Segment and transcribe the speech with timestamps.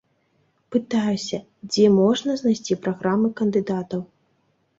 [0.75, 1.37] Пытаюся,
[1.73, 4.01] дзе можна знайсці праграмы кандыдатаў.